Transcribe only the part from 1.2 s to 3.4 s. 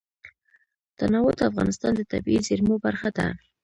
د افغانستان د طبیعي زیرمو برخه ده.